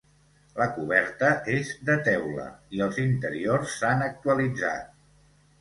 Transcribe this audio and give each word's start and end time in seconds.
La 0.59 0.65
coberta 0.77 1.27
és 1.57 1.69
de 1.89 1.97
teula 2.09 2.47
i 2.79 2.81
els 2.87 2.97
interiors 3.05 3.79
s'han 3.83 4.05
actualitzat. 4.11 4.91